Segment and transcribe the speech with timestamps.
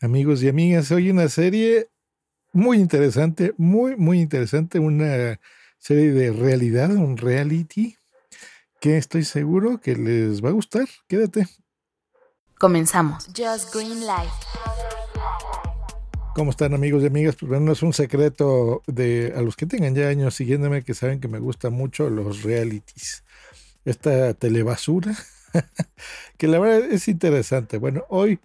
[0.00, 1.88] Amigos y amigas, hoy una serie
[2.52, 4.78] muy interesante, muy, muy interesante.
[4.78, 5.40] Una
[5.76, 7.96] serie de realidad, un reality
[8.80, 10.86] que estoy seguro que les va a gustar.
[11.08, 11.48] Quédate.
[12.60, 13.26] Comenzamos.
[13.36, 14.30] Just Green Life.
[16.36, 17.34] ¿Cómo están amigos y amigas?
[17.34, 20.94] Pues bueno, no es un secreto de a los que tengan ya años siguiéndome que
[20.94, 23.24] saben que me gustan mucho los realities.
[23.84, 25.16] Esta telebasura,
[26.36, 27.78] que la verdad es interesante.
[27.78, 28.38] Bueno, hoy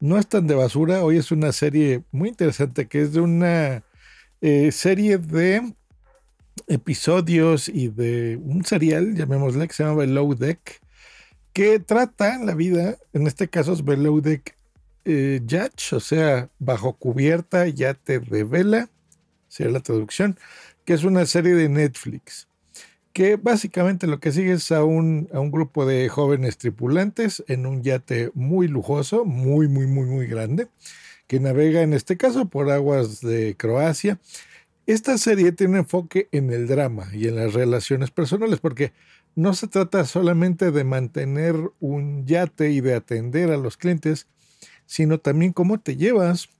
[0.00, 3.84] no es tan de basura, hoy es una serie muy interesante que es de una
[4.40, 5.74] eh, serie de
[6.66, 10.80] episodios y de un serial, llamémosle, que se llama Below Deck,
[11.52, 14.54] que trata la vida, en este caso es Below Deck
[15.04, 18.90] eh, Yacht, o sea, bajo cubierta, yate de vela,
[19.48, 20.38] sería la traducción,
[20.84, 22.48] que es una serie de Netflix,
[23.16, 27.64] que básicamente lo que sigue es a un, a un grupo de jóvenes tripulantes en
[27.64, 30.68] un yate muy lujoso, muy, muy, muy, muy grande,
[31.26, 34.18] que navega en este caso por aguas de Croacia.
[34.86, 38.92] Esta serie tiene un enfoque en el drama y en las relaciones personales, porque
[39.34, 44.26] no se trata solamente de mantener un yate y de atender a los clientes,
[44.84, 46.50] sino también cómo te llevas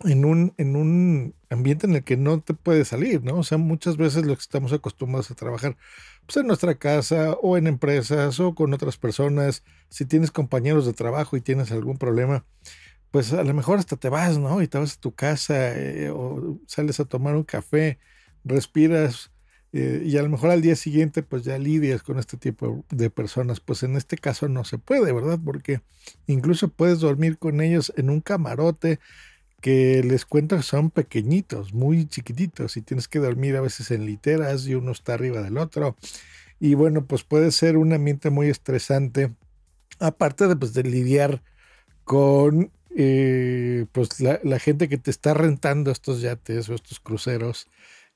[0.00, 3.38] en un, en un ambiente en el que no te puedes salir, ¿no?
[3.38, 5.76] O sea, muchas veces lo que estamos acostumbrados a trabajar
[6.26, 10.92] pues en nuestra casa o en empresas o con otras personas, si tienes compañeros de
[10.92, 12.44] trabajo y tienes algún problema,
[13.10, 14.62] pues a lo mejor hasta te vas, ¿no?
[14.62, 17.98] Y te vas a tu casa eh, o sales a tomar un café,
[18.44, 19.32] respiras
[19.72, 23.10] eh, y a lo mejor al día siguiente pues ya lidias con este tipo de
[23.10, 23.60] personas.
[23.60, 25.38] Pues en este caso no se puede, ¿verdad?
[25.44, 25.82] Porque
[26.26, 29.00] incluso puedes dormir con ellos en un camarote
[29.62, 34.04] que les cuento que son pequeñitos, muy chiquititos y tienes que dormir a veces en
[34.04, 35.96] literas y uno está arriba del otro.
[36.60, 39.32] Y bueno, pues puede ser un ambiente muy estresante,
[40.00, 41.42] aparte de, pues, lidiar
[42.04, 47.68] con eh, pues la, gente que te está rentando estos yates o estos cruceros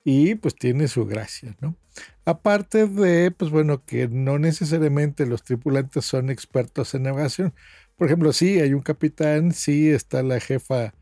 [0.05, 1.77] y pues tiene su gracia, ¿no?
[2.25, 7.55] Aparte de, pues bueno, que no necesariamente los tripulantes son expertos en navegación.
[7.97, 10.93] Por ejemplo, sí, hay un capitán, sí está la jefa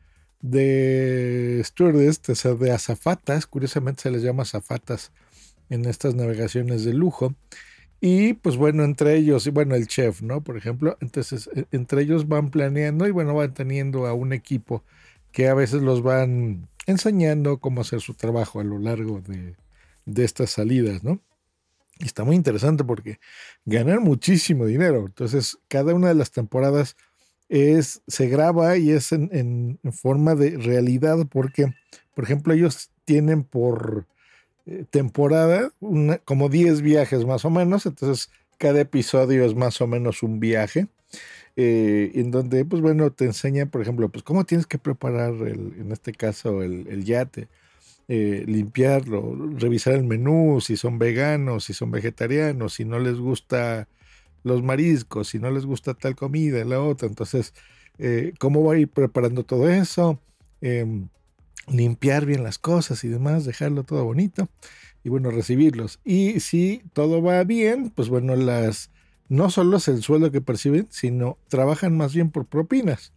[0.45, 2.21] de stewardess,
[2.61, 5.11] de azafatas, curiosamente se les llama azafatas
[5.71, 7.35] en estas navegaciones de lujo.
[7.99, 10.43] Y pues bueno, entre ellos, y bueno, el chef, ¿no?
[10.43, 14.85] Por ejemplo, entonces e, entre ellos van planeando y bueno, van teniendo a un equipo
[15.33, 19.57] que a veces los van enseñando cómo hacer su trabajo a lo largo de,
[20.23, 21.23] estas salidas, ¿no?
[21.99, 23.19] Y está muy interesante porque
[23.65, 25.07] ganan muchísimo dinero.
[25.07, 26.97] Entonces, cada una de las temporadas
[27.49, 29.31] es, se graba y es en,
[29.83, 31.75] en forma de realidad porque,
[32.15, 34.07] por ejemplo, ellos tienen por
[34.67, 35.73] eh, temporada,
[36.25, 40.89] como 10 viajes más o menos, entonces cada episodio es más o menos un viaje,
[41.57, 45.75] eh, en donde, pues bueno, te enseña, por ejemplo, pues cómo tienes que preparar, el,
[45.79, 47.49] en este caso, el, yate,
[48.09, 53.89] eh, limpiarlo, revisar el menú, si son veganos, si son vegetarianos, si no les gusta
[54.45, 57.53] los mariscos, si no les gusta tal comida, la otra, entonces,
[58.39, 60.21] cómo va a ir preparando todo eso
[60.61, 61.09] em,
[61.69, 64.49] limpiar bien las cosas y demás, dejarlo todo bonito
[65.03, 66.01] y bueno, recibirlos.
[66.05, 68.91] Y si todo va bien, pues bueno, las
[69.29, 73.13] no solo es el sueldo que perciben, sino trabajan más bien por propinas.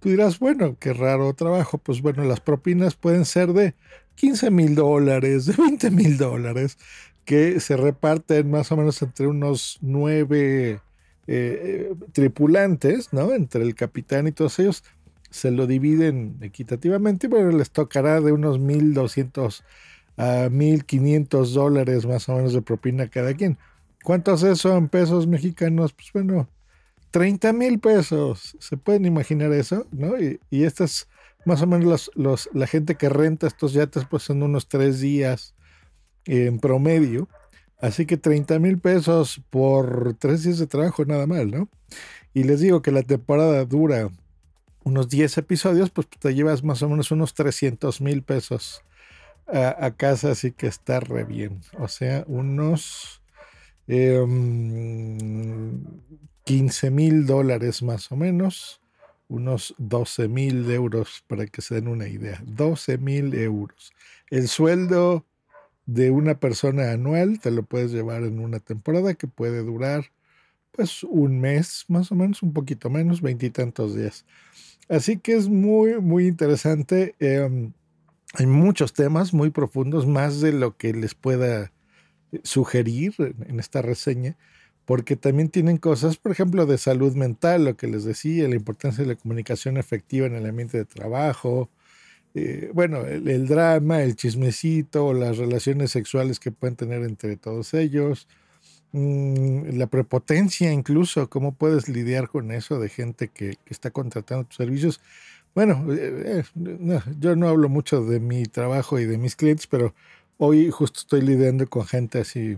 [0.00, 1.78] Tú dirás, bueno, qué raro trabajo.
[1.78, 3.74] Pues bueno, las propinas pueden ser de
[4.14, 6.78] 15 mil dólares, de 20 mil dólares,
[7.28, 10.80] que se reparten más o menos entre unos nueve
[11.26, 13.34] eh, tripulantes, ¿no?
[13.34, 14.82] Entre el capitán y todos ellos
[15.28, 19.62] se lo dividen equitativamente, pero les tocará de unos 1.200
[20.16, 23.58] a 1.500 dólares más o menos de propina cada quien.
[24.02, 25.92] ¿Cuánto es eso en pesos mexicanos?
[25.92, 26.48] Pues bueno,
[27.10, 28.56] 30 mil pesos.
[28.58, 29.86] ¿Se pueden imaginar eso?
[29.92, 30.18] ¿no?
[30.18, 31.10] Y, y estas,
[31.44, 35.54] más o menos los, la gente que renta estos yates, pues son unos tres días
[36.28, 37.28] en promedio.
[37.80, 41.68] Así que 30 mil pesos por tres días de trabajo, nada mal, ¿no?
[42.34, 44.10] Y les digo que la temporada dura
[44.84, 48.82] unos 10 episodios, pues te llevas más o menos unos 300 mil pesos
[49.46, 51.60] a, casa, así que está re bien.
[51.78, 53.22] O sea, unos
[53.86, 58.80] 15 em, mil dólares más o menos
[59.28, 62.42] unos 12 mil euros para que se den una idea.
[62.46, 63.92] 12 mil euros.
[64.30, 65.24] El sueldo
[65.88, 70.12] de una persona anual te lo puedes llevar en una temporada que puede durar
[70.70, 74.26] pues un mes, más o menos, un poquito menos, veintitantos días.
[74.90, 77.14] Así que es muy, muy interesante.
[77.20, 77.72] Em,
[78.34, 81.72] hay muchos temas muy profundos, más de lo que les pueda
[82.32, 83.14] eh, sugerir
[83.46, 84.36] en esta reseña,
[84.84, 89.04] porque también tienen cosas, por ejemplo, de salud mental, lo que les decía, la importancia
[89.04, 91.70] de la comunicación efectiva en el ambiente de trabajo,
[92.38, 98.28] eh, bueno, el, drama, el chismecito, las relaciones sexuales que pueden tener entre todos ellos,
[98.92, 104.56] mm, la prepotencia incluso, cómo puedes lidiar con eso de gente que, está contratando tus
[104.56, 105.00] servicios.
[105.54, 109.94] Bueno, eh, eh, yo no hablo mucho de mi trabajo y de mis clientes, pero
[110.38, 112.56] hoy justo estoy lidiando con gente así.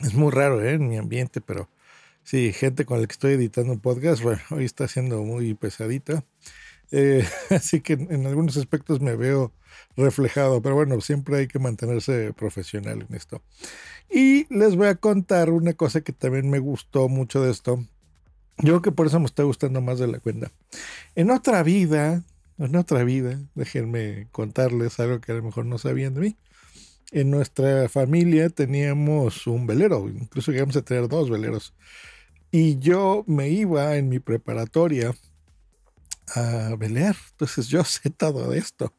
[0.00, 1.68] Es muy raro en mi ambiente, pero
[2.24, 6.24] sí, gente con la que estoy editando un podcast, hoy está siendo muy pesadita.
[7.50, 9.52] así que en algunos aspectos me veo
[9.96, 13.42] reflejado, pero bueno, siempre hay que mantenerse profesional en esto.
[14.10, 17.84] Y les voy a contar una cosa que también me gustó mucho de esto,
[18.58, 20.52] yo creo que por eso me está gustando más de la cuenta.
[21.14, 22.22] En otra vida,
[22.58, 26.36] en otra vida, déjenme contarles algo que a lo mejor no sabían de mí.
[27.10, 31.74] En nuestra familia teníamos un velero, incluso llegamos a tener dos veleros.
[32.50, 35.14] Y yo me iba en mi preparatoria
[36.28, 37.16] a velear.
[37.32, 38.94] Entonces yo sé todo esto,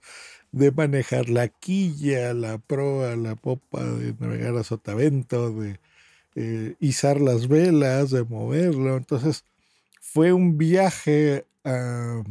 [0.52, 5.80] de manejar la quilla, la proa, la popa, de navegar a sotavento, de
[6.36, 8.98] eh, izar las velas, de moverlo.
[8.98, 9.46] Entonces,
[10.02, 12.24] fue un viaje a,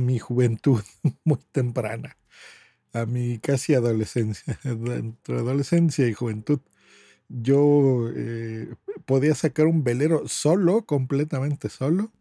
[0.00, 0.82] mi juventud
[1.24, 2.16] muy temprana,
[2.92, 6.60] a mi casi adolescencia, entre adolescencia y juventud.
[7.28, 8.74] Yo eh,
[9.06, 12.12] podía sacar un velero solo, completamente solo,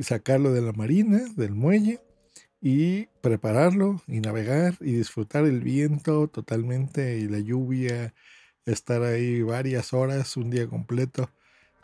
[0.00, 2.00] sacarlo de la marina, del muelle,
[2.60, 8.14] y prepararlo y navegar y disfrutar el viento totalmente y la lluvia
[8.64, 11.30] estar ahí varias horas, un día completo.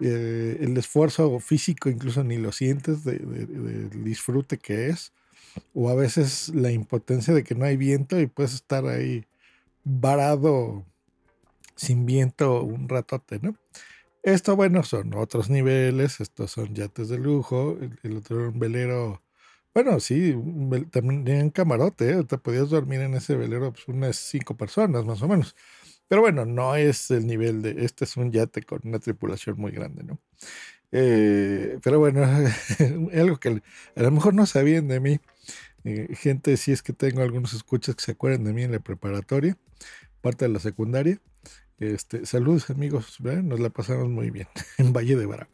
[0.01, 5.13] Eh, el esfuerzo físico incluso ni lo sientes del disfrute que es.
[5.75, 9.27] O a veces la impotencia de que no hay viento y puedes estar ahí
[9.85, 10.85] varado
[11.77, 13.55] sin viento un ratote, ¿no?
[14.23, 19.21] Esto, bueno, son otros niveles, estos son yates de lujo, el, otro un velero,
[19.75, 20.35] bueno, sí,
[20.93, 22.25] también en camarote, ¿eh?
[22.25, 25.57] te podías dormir en ese velero pues, unas cinco personas más o menos.
[26.07, 29.73] Pero bueno, no es el nivel de, este es un yate con una tripulación muy
[29.73, 30.21] grande, ¿no?
[30.93, 32.23] Eh, pero bueno,
[33.15, 33.63] algo que
[33.97, 35.21] a lo mejor no sabían de mí.
[35.85, 38.81] Eh, gente, si es que tengo algunos escuchas que se acuerdan de mí en la
[38.81, 39.57] preparatoria,
[40.21, 41.21] parte de la secundaria.
[41.83, 44.47] Este, saludos amigos, nos la pasamos muy bien
[44.79, 45.51] en Valle de Bravo.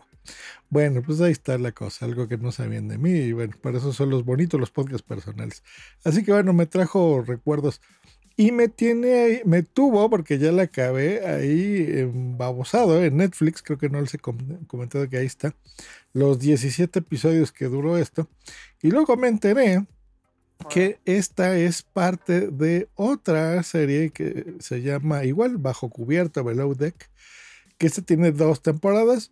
[0.68, 3.78] Bueno, pues ahí está la cosa, algo que no sabían de mí y bueno, para
[3.78, 5.62] eso son los bonitos los podcasts personales.
[6.04, 7.80] Así que bueno, me trajo recuerdos
[8.36, 12.04] y me tiene me tuvo, porque ya la acabé ahí
[12.36, 15.54] babosado en Netflix, creo que no les he comentado que ahí está,
[16.12, 18.28] los 17 episodios que duró esto.
[18.82, 19.86] Y luego me enteré
[20.68, 27.10] que esta es parte de otra serie que se llama igual, Bajo Cubierta, Below Deck,
[27.78, 29.30] que esta tiene dos temporadas.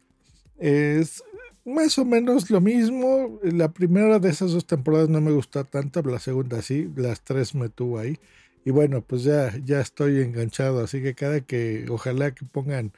[0.58, 1.23] Es
[1.64, 3.40] más o menos lo mismo.
[3.43, 7.54] La primera de esas dos temporadas no me gustó tanto, la segunda sí, las tres
[7.54, 8.18] me tuvo ahí.
[8.64, 12.92] Y bueno, pues ya, ya estoy enganchado, así que cada que, ojalá que pongan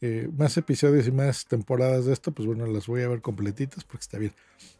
[0.00, 3.84] eh, más episodios y más temporadas de esto, pues bueno, las voy a ver completitas
[3.84, 4.32] porque está bien.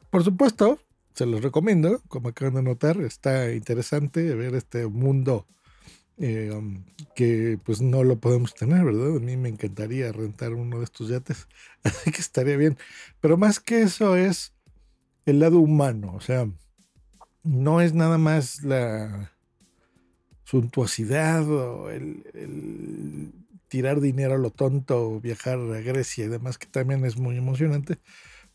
[0.09, 0.80] Por supuesto,
[1.14, 5.47] se los recomiendo, como acaban de notar, está interesante ver este mundo
[6.23, 9.17] eh, um, que pues no lo podemos tener, ¿verdad?
[9.17, 11.49] A mí me encantaría rentar uno de estos yates,
[11.83, 12.76] así que estaría bien.
[13.21, 14.52] Pero más que eso es
[15.25, 16.47] el lado humano, o sea,
[17.43, 19.33] no es nada más la
[20.45, 23.33] suntuosidad o el,
[23.69, 27.99] tirar dinero a lo tonto, viajar a Grecia y demás, que también es muy emocionante,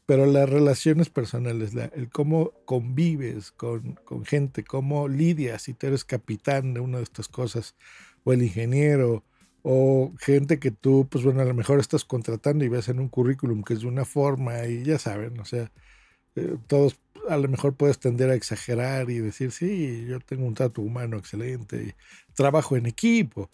[0.05, 6.73] pero las relaciones personales, el cómo convives con, gente, cómo lidias si tú eres capitán
[6.73, 7.75] de una de estas cosas,
[8.23, 9.23] o el ingeniero,
[9.63, 13.09] o gente que tú, pues bueno, a lo mejor estás contratando y ves en un
[13.09, 15.71] currículum que es de una forma y ya saben, o sea,
[16.35, 20.53] eh, todos a lo mejor puedes tender a exagerar y decir, sí, yo tengo un
[20.53, 21.95] trato humano excelente,
[22.35, 23.49] trabajo en equipo.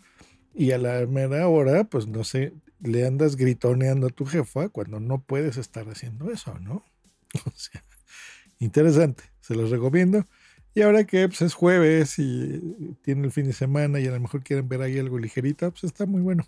[0.54, 5.00] Y a la mera hora, pues no sé, le andas gritoneando a tu jefa cuando
[5.00, 6.84] no puedes estar haciendo eso, ¿no?
[7.46, 7.84] O sea,
[8.60, 10.26] interesante, se los recomiendo.
[10.74, 14.20] Y ahora que pues, es jueves y tiene el fin de semana y a lo
[14.20, 16.48] mejor quieren ver ahí algo ligerito, pues está muy bueno.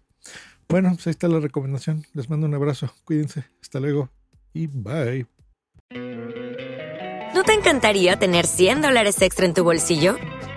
[0.70, 2.06] Bueno, pues ahí está la recomendación.
[2.14, 4.10] Les mando un abrazo, cuídense, hasta luego
[4.54, 5.28] y bye.
[7.34, 10.16] ¿No te encantaría tener 100 dólares extra en tu bolsillo?